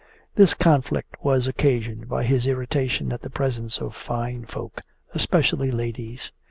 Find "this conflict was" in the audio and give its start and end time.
0.33-1.45